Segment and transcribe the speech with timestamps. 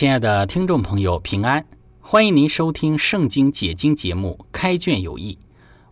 [0.00, 1.62] 亲爱的听众朋友，平安！
[2.00, 5.38] 欢迎您收听《圣经解经》节目《开卷有益》，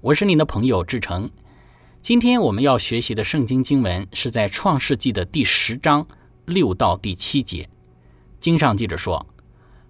[0.01, 1.31] 我是您的朋友志成。
[2.01, 6.07] 今天我们要学习的圣经经文是在《创世纪》的第十章
[6.47, 7.69] 六到第七节。
[8.41, 9.27] 经上记着说：“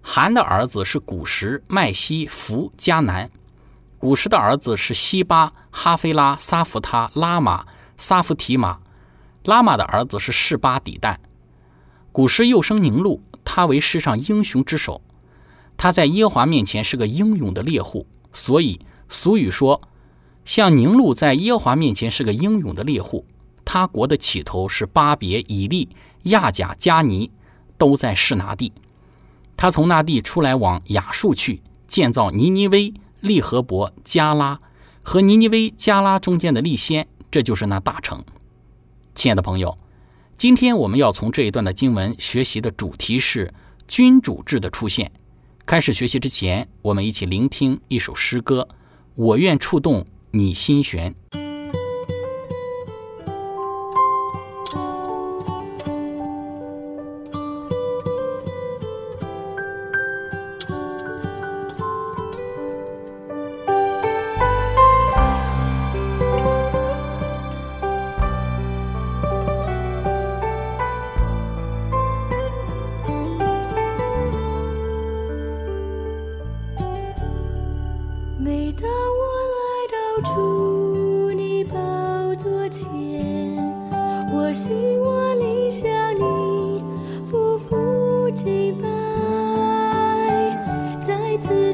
[0.03, 3.29] 韩的儿子是古时、麦西、弗、迦南；
[3.97, 8.81] 古时的儿子是西巴、哈菲拉、撒弗他、拉玛、撒弗提马；
[9.45, 11.15] 拉玛的儿子是示巴、底旦。
[12.11, 15.01] 古时又生宁禄。”他为世上英雄之首，
[15.75, 19.81] 他在耶华面前是个英勇的猎户，所以俗语说，
[20.45, 23.25] 像宁禄在耶华面前是个英勇的猎户。
[23.65, 25.89] 他国的起头是巴别、以利、
[26.25, 27.31] 亚甲、加尼，
[27.75, 28.71] 都在示拿地。
[29.57, 34.59] 他从那地出来往亚述去，建造尼尼微、利和伯、加拉
[35.01, 38.23] 和尼尼微、加拉中间的利先，这就是那大城。
[39.15, 39.75] 亲爱的朋友。
[40.39, 43.53] 今天我们要从这一段的经文学习的主题是
[43.89, 45.11] 君主制的出现。
[45.65, 48.65] 开始学习之前，我们一起聆听一首诗歌：
[49.15, 51.13] 我愿触动你心弦。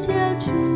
[0.05, 0.74] 交出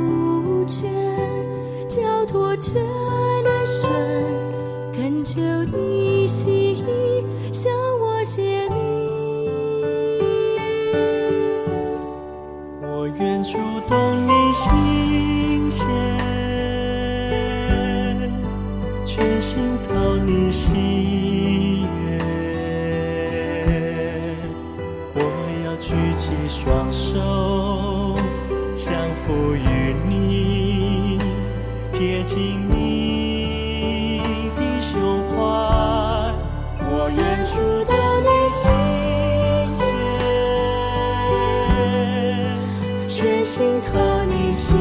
[43.78, 44.79] 心你心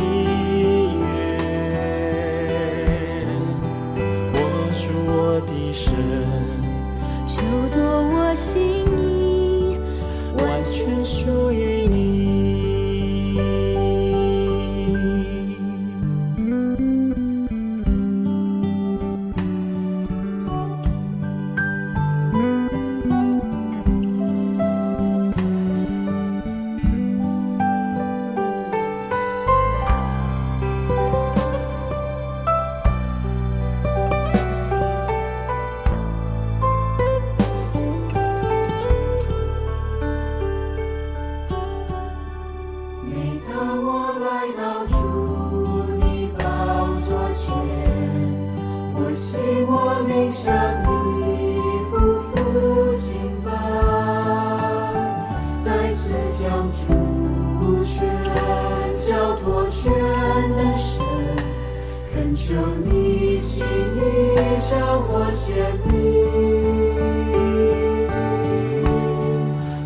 [64.69, 64.77] 向
[65.09, 65.47] 我显
[65.87, 65.97] 明，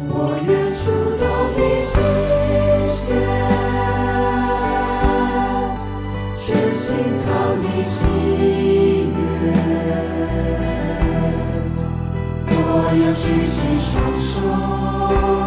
[0.09, 0.13] 我
[0.45, 0.83] 愿触
[1.21, 1.23] 动
[1.55, 1.95] 你心
[2.93, 3.01] 弦，
[6.37, 6.43] 全
[6.75, 6.83] 心
[7.23, 7.31] 靠
[7.63, 7.95] 你心
[9.15, 9.55] 愿，
[12.51, 12.59] 我
[12.99, 13.89] 要举起双
[14.19, 15.42] 手。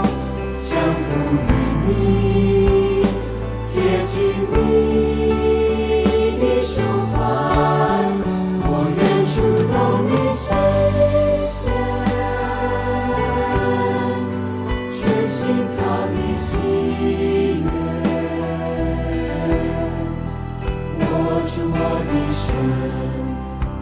[21.68, 22.48] 我的手，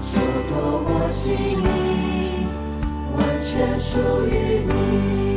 [0.02, 0.12] 手
[0.50, 0.52] 夺
[0.88, 2.48] 我心意，
[3.16, 3.92] 完全属
[4.28, 4.32] 于
[4.68, 5.33] 你。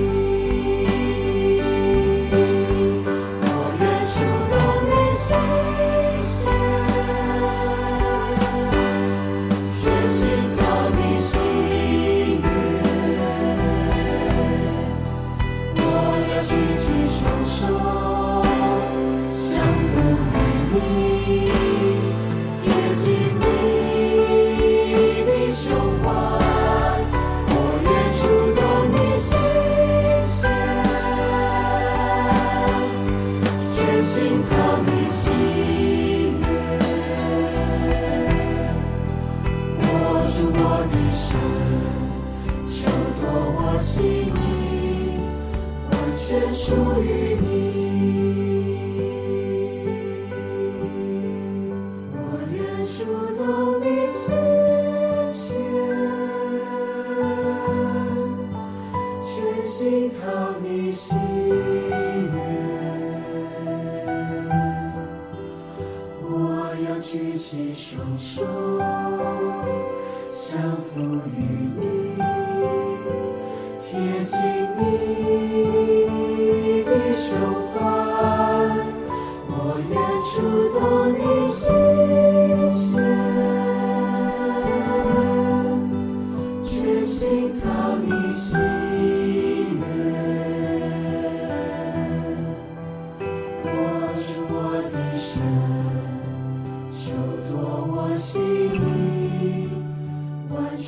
[46.53, 48.36] 属于你。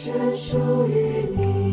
[0.09, 1.69] 全属于你。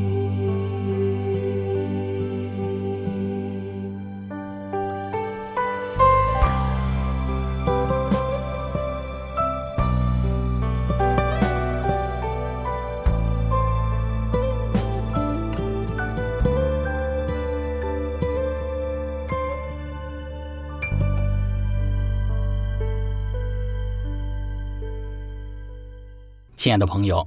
[26.58, 27.26] 亲爱的朋友，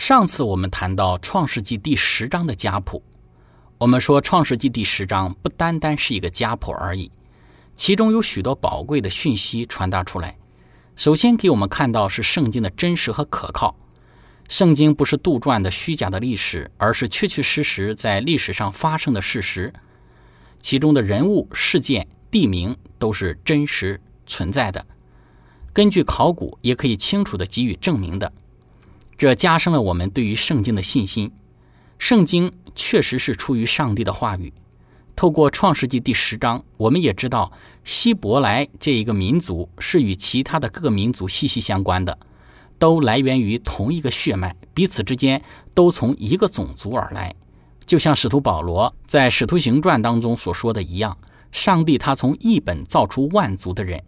[0.00, 3.02] 上次我们谈到《创世纪》第十章的家谱，
[3.76, 7.12] 我们说《创世纪》第十章不单单是一个家谱而已，
[7.76, 10.38] 其中有许多宝贵的讯息传达出来。
[10.96, 13.76] 首先给我们看到是圣经的真实和可靠，
[14.48, 19.70] 圣经不是杜撰的虚假的历史，而是确确实实在历史上发生的事实，
[20.62, 24.86] 其中的人物、事件、地名都是真实存在的，
[25.74, 28.32] 根据考古也可以清楚地给予证明的。
[29.20, 31.30] 这加深了我们对于圣经的信心。
[31.98, 34.50] 圣经确实是出于上帝的话语。
[35.14, 37.52] 透过创世纪第十章，我们也知道
[37.84, 42.18] 希伯来这一个民族是与其他的各民族息息相关的，
[42.78, 45.42] 都来源于同一个血脉，彼此之间
[45.74, 47.34] 都从一个种族而来。
[47.84, 51.14] 就像使徒保罗在《使徒行传》当中所说的一样，
[51.52, 54.02] 上帝他从一本造出万族的人，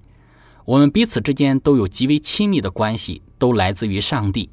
[0.64, 4.48] 我们彼此之间都有极为亲密的关系，都来自于上帝。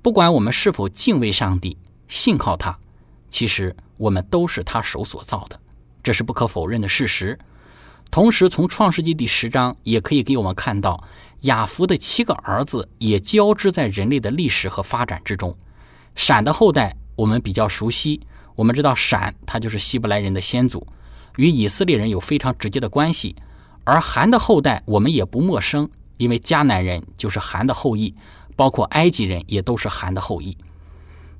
[0.00, 1.76] 不管我们是否敬畏上帝、
[2.08, 2.78] 信靠他，
[3.30, 5.60] 其实我们都是他手所造的，
[6.02, 7.38] 这是不可否认的事实。
[8.10, 11.02] 同时，从创世纪第十章也可以给我们看到，
[11.42, 15.54] 雅弗的七个儿子也交织在人类的历史和发展之中。
[16.14, 18.20] 闪的后代我们比较熟悉，
[18.54, 20.86] 我们知道闪他就是希伯来人的先祖，
[21.36, 23.36] 与以色列人有非常直接的关系。
[23.84, 28.14] 而含的后代我们也不陌生，因为迦南人就是含的后裔。
[28.58, 30.56] 包括埃及人也都是含的后裔。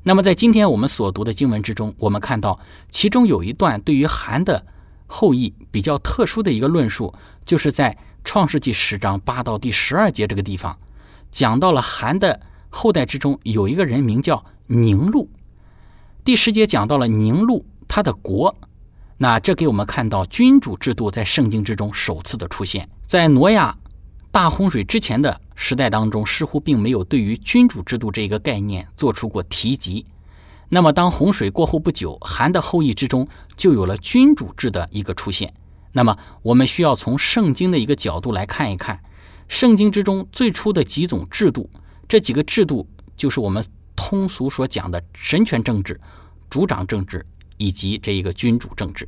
[0.05, 4.65] 那么，在今天我们所读的经文之中，我们看到其中有一段对于含的
[5.09, 7.13] 后裔比较特殊的一个论述，
[7.45, 10.79] 就是在创世纪十章八到第十二节这个地方，
[11.33, 15.29] 讲到了含的后代之中有一个人名叫宁禄。
[16.25, 18.55] 第十节讲到了宁禄他的国，
[19.17, 23.77] 那这给我们看到君主制度在圣经之中首次的出现，在挪亚
[24.39, 30.07] 大洪水之前的时代当中，似乎并没有对于君主制度这一个概念做出过提及。
[30.69, 33.27] 那么，当洪水过后不久，韩的后裔之中
[33.57, 35.53] 就有了君主制的一个出现。
[35.91, 39.01] 那么，我们需要从圣经的一个角度来看一看，
[39.49, 41.69] 圣经之中最初的几种制度，
[42.07, 43.65] 这几个制度就是我们
[43.97, 46.01] 通俗所讲的神权政治、
[46.49, 47.27] 主长政治
[47.57, 49.05] 以及这一个君主政治。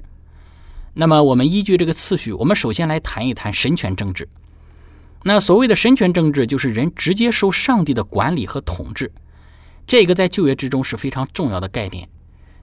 [0.92, 4.28] 那么，我们依据这个次序，我们首先来谈一谈神权政治。
[5.24, 9.12] 那所谓的神权政治，就是人直接受上帝的管理和统治。
[9.86, 12.08] 这个在旧约之中是非常重要的概念。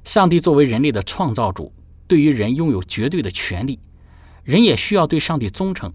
[0.03, 1.73] 上帝作为人类的创造主，
[2.07, 3.79] 对于人拥有绝对的权利，
[4.43, 5.93] 人也需要对上帝忠诚。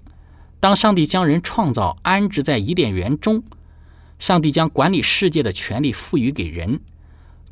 [0.61, 3.43] 当上帝将人创造安置在伊甸园中，
[4.19, 6.79] 上帝将管理世界的权利赋予给人。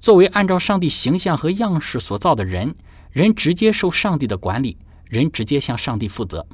[0.00, 2.74] 作为按照上帝形象和样式所造的人，
[3.10, 4.76] 人直接受上帝的管理，
[5.08, 6.46] 人直接向上帝负责。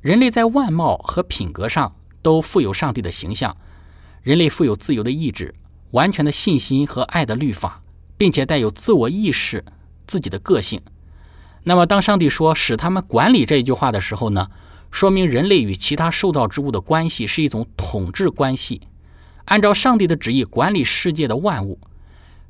[0.00, 3.56] 人类在外貌和品格上都富有上帝的形象，
[4.22, 5.54] 人类富有自由的意志、
[5.90, 7.82] 完全的信心和爱的律法，
[8.16, 9.62] 并且带有自我意识、
[10.06, 10.80] 自己的个性。
[11.64, 14.48] 那么，当上帝说“使他们管理”这一句话的时候呢？
[14.90, 18.80] 说明人类与其他受造之物的关系是一种统治关系，
[19.44, 21.78] 按照上帝的旨意管理世界的万物。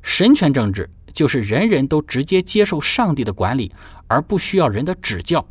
[0.01, 3.71] 神权政治就是人人都直接接受上帝的管理，
[4.07, 5.45] 而不需要人的指教。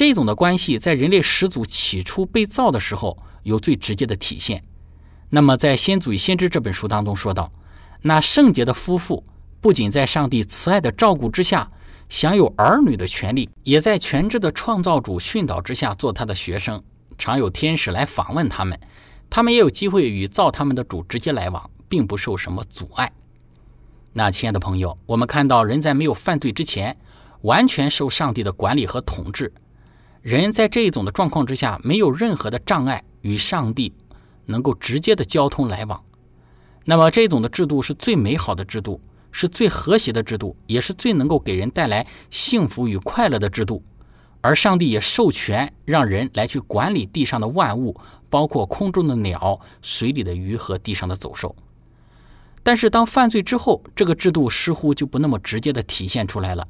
[0.00, 4.64] 这种的关系在人类始祖起初被造的时候有最直接的体现。
[5.28, 7.52] 那么，在《先祖与先知》这本书当中说到，
[8.00, 9.22] 那圣洁的夫妇
[9.60, 11.70] 不仅在上帝慈爱的照顾之下
[12.08, 16.82] 享有儿女的权利，也在全知的创造主训导之下做他的学生，
[17.18, 18.80] 常有天使来访问他们，
[19.28, 23.12] 他们也有机会与造他们的主直接来往，并不受什么阻碍。
[24.14, 26.96] 那，亲爱的朋友，我们看到人在没有犯罪之前，
[27.42, 29.52] 完全受上帝的管理和统治。
[30.22, 33.92] 人在这一种的状况之下，没有任何的障碍与上帝
[34.44, 36.02] 能够直接的交通来往。
[36.84, 39.00] 那么这种的制度是最美好的制度，
[39.32, 43.82] 是最和谐的制度，也是最能够给人带来幸福与快乐的制度。
[44.42, 47.98] 而上帝也授权让人来去管理地上的万物，
[48.28, 51.54] 包括空中的鸟、水里的鱼和地上的走兽。
[52.62, 56.66] 但是当犯罪之后，这个制度似乎就不那么直接的体现出来了。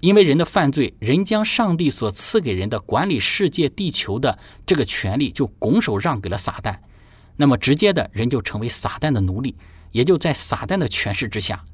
[0.00, 6.76] 因为人的犯罪，人将上帝所赐给人的管理世界、地球的这个权利就拱手让给了撒旦，
[7.36, 9.56] 那么直接的人就成为撒旦的奴隶，
[9.92, 11.64] 也就在撒旦的权势之下，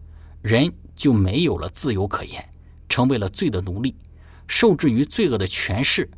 [0.41, 2.49] 人就没有了自由可言，
[2.89, 3.97] 成为了罪的奴隶，
[4.47, 6.09] 受制于罪恶的权势，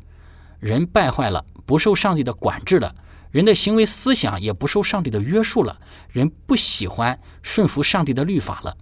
[0.59, 2.95] 人败坏了，不受上帝的管制了，
[3.31, 5.81] 人的行为思想也不受上帝的约束了，
[6.11, 8.77] 人不喜欢顺服上帝的律法了。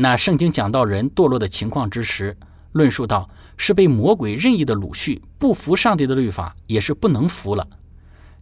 [0.00, 2.34] 那圣经讲到人堕落的情况之时，
[2.72, 3.28] 论述到
[3.58, 7.68] 是被魔鬼任意的掳去，不服上帝的律法，也是不能服了。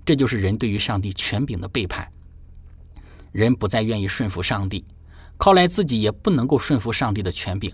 [0.07, 2.07] 这就是人对于上帝权柄的背叛。
[3.33, 4.85] 人不再愿意顺服上帝，
[5.37, 7.73] 靠来自己也不能够顺服上帝的权柄。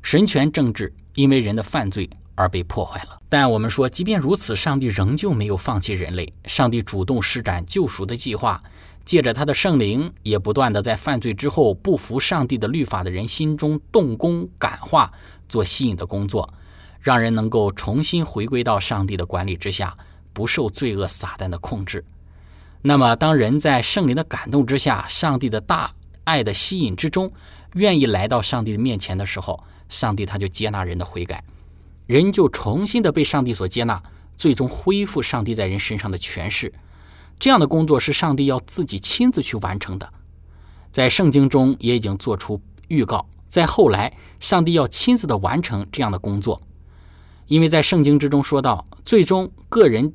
[0.00, 3.20] 神权政治因为人的犯罪而被破坏了。
[3.28, 8.62] 但我们说，即便如此，上帝仍旧没有放弃人类，上帝主动施展救赎的计划。
[9.10, 15.10] 借着他的圣灵，也不断的在犯罪之后不服上帝的律法的人心中动工感化，
[15.48, 16.48] 做吸引的工作，
[17.00, 19.98] 让人能够重新回归到上帝的管理之下，
[20.32, 22.04] 不受罪恶撒旦的控制。
[22.82, 27.28] 那么，当人在圣灵的感动之下，上帝的大爱的吸引之中，
[27.74, 31.42] 愿意来到上帝的面前的时候，上帝他就接纳人的悔改，
[32.06, 34.00] 人就重新的被上帝所接纳，
[34.36, 36.72] 最终恢复上帝在人身上的权势。
[37.40, 40.12] 这样的工作是上帝要自己亲自去完成的，
[40.92, 46.60] 在圣经中也已经做出预告，在后来，上帝要亲自的完成这样的工作，
[47.46, 50.12] 因为在圣经之中说到，最终个人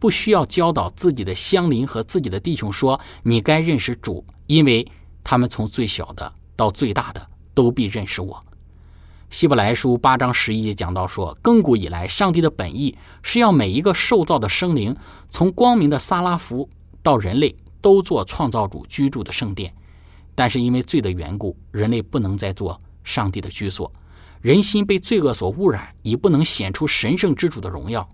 [0.00, 4.90] 不需要教导自己的乡邻和自己的弟兄说：“你该认识主，因为
[5.22, 8.44] 他们从最小的到最大的都必认识我。”
[9.30, 14.94] 希伯来书八章十一节讲到说，亘古以来，上帝的本意是要每一个受造的生灵，
[15.28, 16.68] 从光明的撒拉弗
[17.00, 19.72] 到人类，都做创造主居住的圣殿。
[20.34, 23.90] 但是因为罪的缘故，人类不能再做上帝的居所，
[24.40, 28.08] 人心被罪恶所污染，已不能显出神圣之主的荣耀。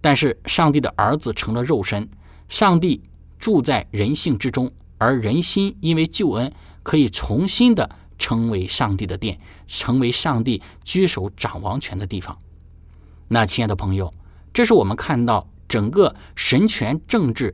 [0.00, 2.08] 但是上帝的儿子成了肉身，
[2.48, 3.00] 上帝
[3.38, 4.68] 住在人性之中，
[4.98, 7.88] 而人心因为救恩可以重新的。
[8.22, 9.36] 成为上帝的殿，
[9.66, 12.38] 成为上帝居首掌王权的地方。
[13.26, 14.14] 那，亲爱的朋友，
[14.52, 17.52] 这是我们看到整个神权政治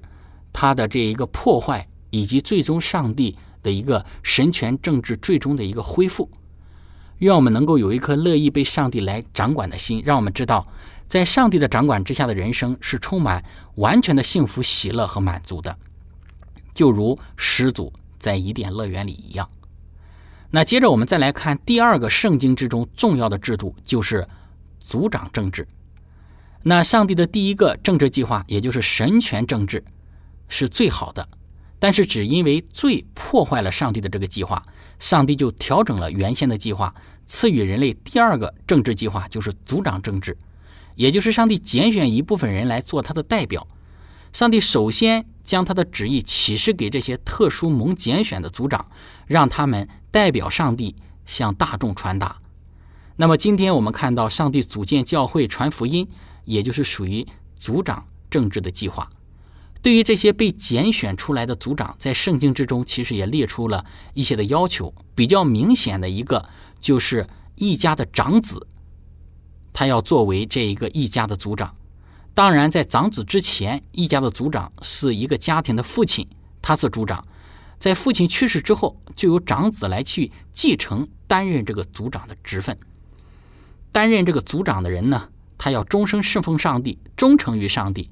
[0.52, 6.28] 它的这一个破坏，以及最终上帝的一个神权政治最终的一个恢复。
[7.20, 10.66] 愿我们能够有一颗乐意被上帝来掌管的心，让我们知道，
[11.08, 13.42] 在上帝的掌管之下的人生是充满
[13.76, 15.74] 完全的幸福、喜乐和满足的，
[16.74, 19.48] 就如始祖在伊甸乐园里一样。
[20.50, 24.26] 那接着我们再来看第二个圣经之中重要的制度，就是
[24.80, 25.66] 族长政治。
[26.62, 29.84] 那上帝的第一个政治计划，也就是神权政治，
[30.48, 31.28] 是最好的。
[31.78, 34.60] 但是只因为罪破坏了上帝的这个计划，
[34.98, 36.92] 上帝就调整了原先的计划，
[37.26, 40.36] 赐予人类第二个政治计划，就是族长政治，
[40.96, 43.66] 也就是上帝拣选一部分人来做他的代表。
[44.32, 48.90] 上帝首先将他的旨意启示给这些特殊蒙拣选的族长，
[49.26, 50.94] 让他们代表上帝
[51.26, 52.38] 向大众传达。
[53.16, 56.06] 那么今天我们看到上帝组建教会传福音，
[56.44, 57.26] 也就是属于
[57.58, 59.08] 族长政治的计划。
[59.80, 63.84] 对于这些被拣选出来的族长，在圣经之中其实也列出了
[64.14, 64.92] 一些的要求。
[65.14, 66.48] 比较明显的一个
[66.80, 68.66] 就是一家的长子，
[69.72, 71.74] 他要作为这一个一家的族长。
[72.34, 76.26] 当然，在长子之前，一家的族长是一个家庭的父亲，
[76.62, 77.24] 他是族长。
[77.78, 82.76] 在父亲去世之后，就由长子来去继承担任这个族长的职分。
[83.92, 88.10] 担任这个族长的人呢，他要终生侍奉上帝，忠诚于上帝。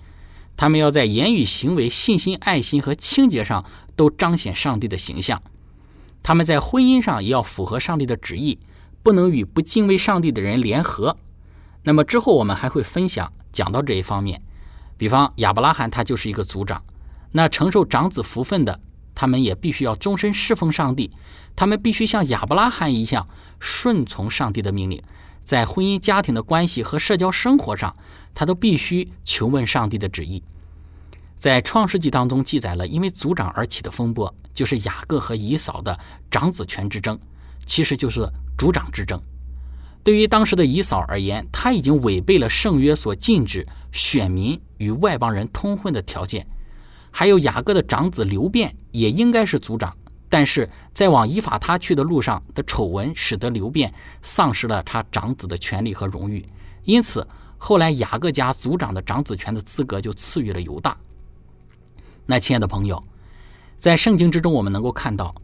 [0.56, 5.42] 他们要在言语、行为、信心、爱心和清洁上都彰显上帝的形象。
[6.22, 8.58] 他们在婚姻上也要符合上帝的旨意，
[9.02, 11.16] 不能与不敬畏上帝的人联合。
[11.82, 13.32] 那么之后我们还会分享。
[13.52, 14.42] 讲到这一方面，
[14.98, 16.82] 比方亚伯拉罕他就是一个族长，
[17.32, 18.80] 那承受长子福分的，
[19.16, 21.10] 他们也必须要终身侍奉上帝，
[21.56, 23.26] 他们必须像亚伯拉罕一样
[23.58, 25.02] 顺从上帝的命令，
[25.42, 27.96] 在婚姻家庭的关系和社交生活上，
[28.34, 30.42] 他都必须求问上帝的旨意。
[31.38, 35.98] 在创世纪当中记载了因为族长而起的风波，就是雅各和姨嫂的
[36.30, 37.18] 长子权之争，
[37.64, 39.20] 其实就是族长之争。
[40.04, 46.46] 对于当时的姨嫂而言，他已经违背了圣约所禁止选民与外邦人通婚的条件。
[47.18, 49.96] 还有雅各的长子刘辩也应该是族长，
[50.28, 56.44] 但是在往以法他去的路上的丑闻，使得刘辩丧失了他长子的权利和荣誉。
[56.84, 60.94] 因此，后来雅各家族长的长子权的资格就赐予了犹大。
[62.26, 63.02] 那亲爱的朋友，
[63.78, 65.34] 在圣经之中，我们能够看到，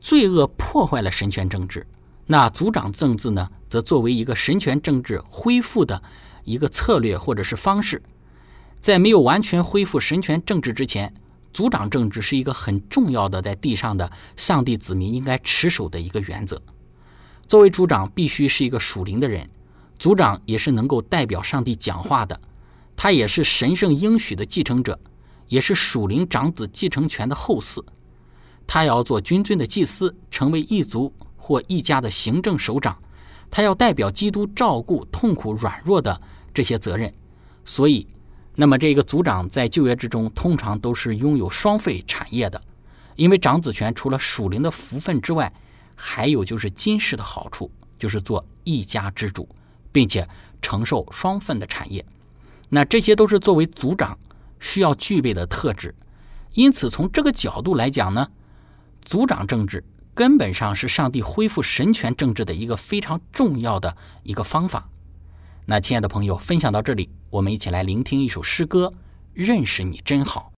[0.00, 1.86] 罪恶破坏了神权政治。
[2.28, 6.00] 那族长政治呢，则作为一个神权政治恢复的
[6.44, 8.02] 一个策略或者是方式，
[8.80, 11.12] 在没有完全恢复神权政治之前，
[11.52, 16.60] 族长政治是一个很重要的在地上的上帝子民应该持守的一个原则。
[17.46, 19.46] 作为族长，必须是一个属灵的人，
[19.98, 22.40] 族长也是能够代表上帝讲话的，
[22.96, 24.98] 他也是神圣应许的继承者，
[25.48, 27.84] 也是属灵长子继承权的后嗣，
[28.66, 31.12] 他要做君尊的祭司，成为一族。
[31.42, 32.96] 或一家的行政首长，
[33.50, 36.20] 他要代表基督照顾痛苦软弱的
[36.54, 37.12] 这些责任，
[37.64, 38.06] 所以，
[38.54, 42.60] 那么这个族长在旧约之中通常都是拥有双份产业的，
[43.16, 45.52] 因为长子权除了属灵的福分之外，
[45.94, 49.48] 还有就是今世的好处，就是做一家之主，
[49.92, 50.28] 并且
[50.60, 52.04] 承受双份的产业。
[52.68, 54.18] 那这些都是作为族长
[54.58, 55.94] 需要具备的特质。
[56.52, 58.28] 因此，从这个角度来讲呢，
[59.04, 59.84] 族长政治。
[60.12, 64.86] 根本上是上帝恢复神权政治的一个非常重要的一个方法。
[65.64, 68.92] 那亲爱的朋友，分享到这里，我们一起来聆听一首诗歌，
[69.32, 70.49] 《认识你真好》。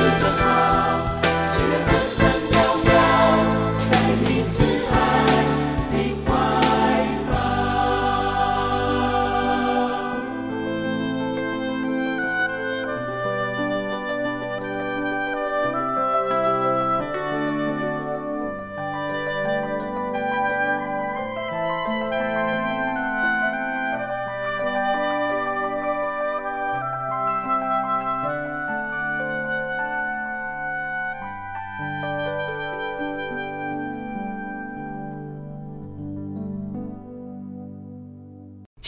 [0.00, 0.79] 是真好，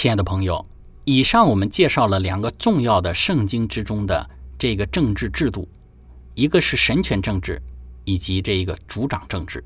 [0.02, 0.66] 亲爱的朋友，
[1.04, 5.68] 以上我们介绍了两个重要的圣经之中的这个政治制度，
[6.34, 7.62] 一个是神权政治，
[8.02, 9.62] 以及这一个主掌政治。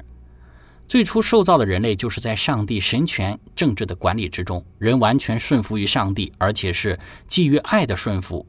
[0.87, 8.47] 最初受造的人类就是在上帝神权政治的管理之中，人完全顺服于上帝，而且是基于爱的顺服，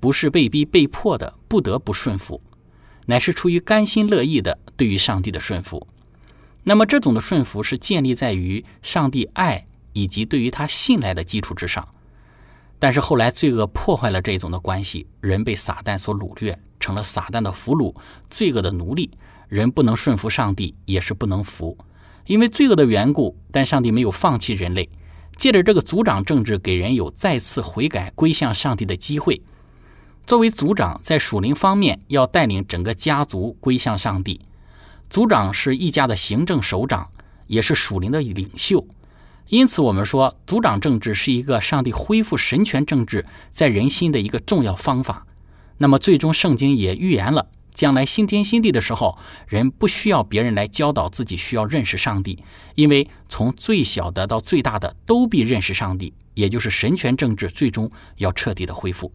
[0.00, 2.40] 不是被逼被迫的不得不顺服，
[3.04, 5.86] 乃是出于甘心乐意的对于上帝的顺服。
[6.64, 9.66] 那么这种的顺服是建立在于上帝爱
[9.96, 11.88] 以及对于他信赖的基础之上。
[12.78, 17.94] 但是后来罪恶破坏了这一种的关系，人被撒旦所掳掠，成了撒旦的俘虏，
[18.28, 19.10] 罪恶的奴隶。
[19.48, 21.78] 人不能顺服上帝，也是不能服，
[22.26, 23.34] 因为罪恶的缘故。
[23.50, 24.90] 但上帝没有放弃人类，
[25.36, 29.40] 借着这个族长政治，给人有再次悔改归向上帝的机会。
[30.26, 34.40] 作为族长，在属灵方面要带领整个家族归向上帝。
[35.08, 37.08] 族长是一家的行政首长，
[37.46, 38.84] 也是属灵的领袖。
[39.48, 45.24] 因此，我们说族长政治是一个上帝恢复神权政治在人心的一个重要方法。
[45.78, 52.42] 那么，最终圣经也预言了，将来新天新地的时候，人不需要别人来教导自己需要认识上帝，
[52.74, 59.12] 因为从最小的到最大的都必认识上帝，也就是神权政治最终要彻底的恢复。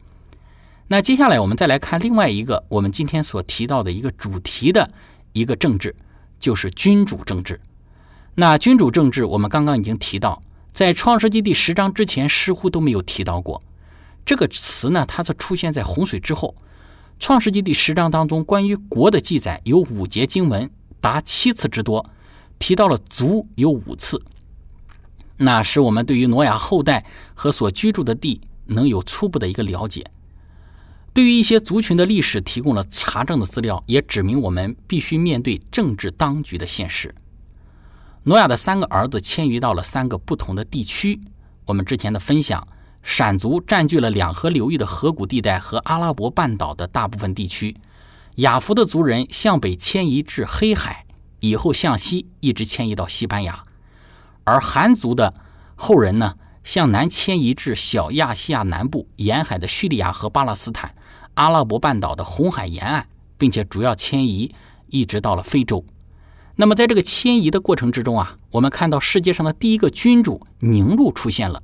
[0.88, 4.90] 那接下来我们再来看另外一个我们今天所提到的一个主题的
[5.34, 5.94] 一个政治，
[6.40, 7.60] 就是君主政治。
[8.36, 10.42] 那君主政治，我们刚刚已经提到，
[10.72, 13.62] 在创世纪第十章之前似乎都没有提到过
[14.26, 15.06] 这个词呢。
[15.06, 16.56] 它是出现在洪水之后。
[17.20, 20.68] 创世纪第十章当中关于国的记载有五节经文，
[21.00, 22.04] 达七次之多，
[22.58, 24.20] 提到了族有五次，
[25.38, 30.04] 那使我们对于挪亚后代和所居住的地能有初步的一个了解。
[31.14, 37.14] 对于一些族群的历史提供了查证的资料，也指明我们必须面对政治当局的现实。
[38.24, 41.20] 挪亚的三个儿子迁移到了三个不同的地区。
[41.66, 42.68] 我们之前的分享，
[43.02, 47.76] 闪族占据了两河流域的河谷地带和阿拉伯半岛的大部分地区。
[48.36, 51.06] 雅弗的族人向北迁移至黑海，
[51.40, 53.64] 以后向西一直迁移到西班牙。
[54.44, 55.34] 而韩族的
[55.76, 60.94] 后人呢，向南迁移至小亚细亚南部沿海的叙利亚和巴勒斯坦、
[61.34, 63.08] 阿拉伯半岛的红海沿岸，
[63.40, 64.54] 并且主要迁移
[64.90, 65.84] 一直到了非洲。
[66.56, 71.64] 那么，在这个迁移的过程之中啊，我们看到世界上的第一个君主宁禄出现了。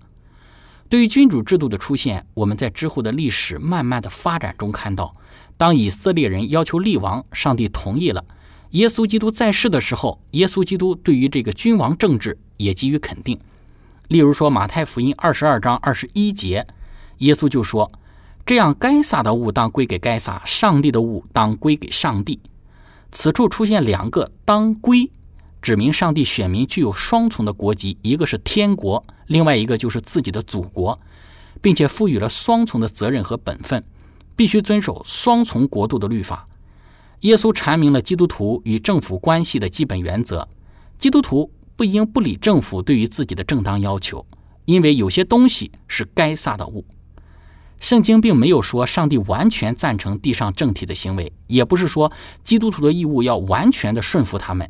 [0.90, 5.14] 对于君主制度的出现，我们在之后的历史慢慢的发展中看到，
[5.58, 8.24] 当以色列人要求立王，上帝同意了。
[8.72, 13.38] 耶稣基督在世的时候，耶稣基督对于这个君王政治也给予肯定。
[14.08, 16.66] 例如说，马太福音二十二章二十一节，
[17.18, 17.92] 耶稣就说
[18.46, 22.40] ：“这样，该撒的物当归给该撒，上帝的物当归给上帝。”
[23.12, 25.12] 此处出现两个“当归”，
[25.62, 31.00] 指明上帝选民具有双重的国籍，一个是天国，另外一个就是自己的祖国，
[31.62, 33.84] 并且赋予了双重的责任和本分，
[34.36, 36.48] 必须遵守双重国度的律法。
[37.22, 40.48] 耶稣阐明了基督徒与政府关系的基本原则：
[40.98, 41.52] 基督徒。
[41.78, 44.26] 不应不理政府对于自己的正当要求，
[44.66, 46.84] 因为有些东西是该撒的物。
[47.80, 52.12] 圣经并没有说上帝完全赞成地上政体的行为，也不是说
[52.44, 54.70] 基督徒的义务要完全的顺服他们。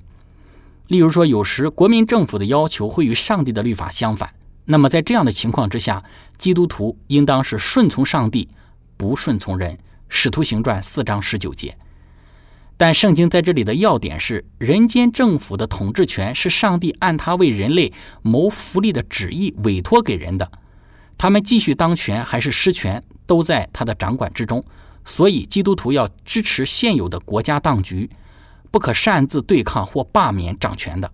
[0.88, 4.34] 例如说，有时国民政府的要求会与上帝的律法相反，
[4.66, 6.04] 那么在这样的情况之下，
[6.38, 8.48] 基督徒应当是顺从上帝，
[8.96, 9.78] 不顺从人。
[10.10, 11.78] 使徒行传四章十九节。
[12.78, 17.92] 但圣经在这里的要点是：人间政府的统治权是上帝按他为人类
[18.22, 20.50] 谋福利的旨意委托给人的，
[21.18, 24.64] 他们继续当权还是失权，都在他的掌管之中。
[25.04, 28.10] 所以，基督徒要支持现有的国家当局，
[28.70, 31.10] 不可擅自对抗或罢免掌权的。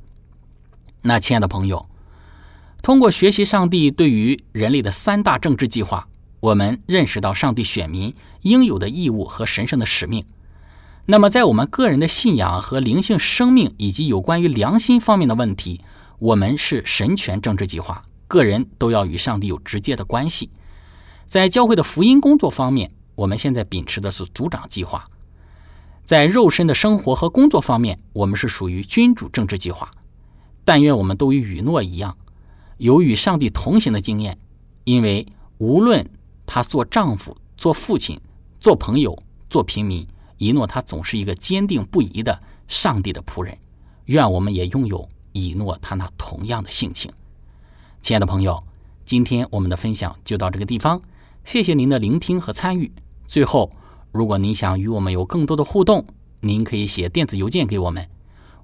[1.02, 1.88] 那，亲爱的朋友，
[2.82, 6.08] 通过学习上帝对于人类的三大政治计划，
[6.39, 10.26] 我们认识到上帝选民应有的义务和神圣的使命。
[11.06, 15.82] 那么，在我们个人的信仰和灵性生命以及有关于良心方面的问题，
[16.18, 20.50] 我们是神权政治计划，个人都要与上帝有直接的关系。
[21.28, 25.04] 在教会的福音工作方面，我们现在秉持的是组长计划；
[26.04, 29.91] 在肉身的生活和工作方面，我们是属于君主政治计划。
[30.65, 32.17] 但愿我们都与雨诺一样，
[32.78, 34.39] 有与上帝同行的经验，
[34.84, 35.28] 因为
[35.60, 36.10] 无论
[36.48, 38.19] 他做丈夫、做父亲、
[38.60, 39.15] 做朋友、
[39.48, 40.08] 做平民。
[40.39, 43.58] 一诺他总是一个坚定不移的上帝的仆人，
[44.06, 47.10] 愿我们也拥有以诺他那同样的性情。
[48.04, 48.62] 亲爱的朋友，
[49.06, 51.02] 今天我们的分享就到这个地方，
[51.46, 52.92] 谢谢您的聆听和参与。
[53.26, 53.72] 最后，
[54.12, 56.06] 如果您想与我们有更多的互动，
[56.42, 58.06] 您可以写电子邮件给我们，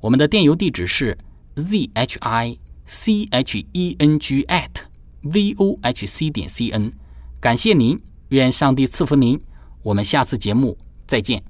[0.02, 1.18] 我们的电邮地址是
[1.56, 4.72] z h i c h e n g at
[5.22, 6.92] v o h c 点 c n。
[7.40, 7.98] 感谢您，
[8.28, 9.40] 愿上帝赐福您。
[9.84, 11.42] 我们下次节目再见。